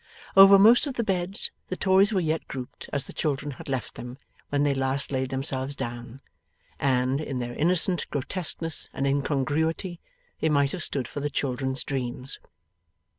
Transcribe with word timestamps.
Over 0.35 0.57
most 0.57 0.87
of 0.87 0.95
the 0.95 1.03
beds, 1.03 1.51
the 1.67 1.77
toys 1.77 2.11
were 2.11 2.19
yet 2.21 2.47
grouped 2.47 2.89
as 2.91 3.05
the 3.05 3.13
children 3.13 3.51
had 3.51 3.69
left 3.69 3.93
them 3.93 4.17
when 4.49 4.63
they 4.63 4.73
last 4.73 5.11
laid 5.11 5.29
themselves 5.29 5.75
down, 5.75 6.21
and, 6.79 7.21
in 7.21 7.37
their 7.37 7.53
innocent 7.53 8.09
grotesqueness 8.09 8.89
and 8.93 9.05
incongruity, 9.05 9.99
they 10.39 10.49
might 10.49 10.71
have 10.71 10.81
stood 10.81 11.07
for 11.07 11.19
the 11.19 11.29
children's 11.29 11.83
dreams. 11.83 12.39